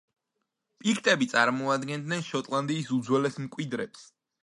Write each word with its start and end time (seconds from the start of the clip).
პიქტები 0.83 1.27
წარმოადგენდნენ 1.35 2.25
შოტლანდიის 2.33 2.93
უძველეს 3.01 3.43
მკვიდრებს. 3.47 4.13